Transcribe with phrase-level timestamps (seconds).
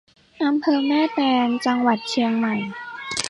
[0.43, 2.55] อำเภอแม่แตง จังหวัดเชียงใหม่